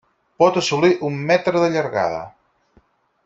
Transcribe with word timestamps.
Pot 0.43 0.55
assolir 0.61 0.89
un 1.09 1.19
metre 1.31 1.63
de 1.65 1.69
llargada. 1.77 2.25